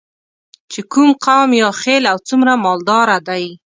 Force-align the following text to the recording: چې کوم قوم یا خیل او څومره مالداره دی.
چې 0.71 0.79
کوم 0.91 1.09
قوم 1.25 1.49
یا 1.61 1.69
خیل 1.81 2.03
او 2.11 2.17
څومره 2.27 2.53
مالداره 2.65 3.17
دی. 3.27 3.43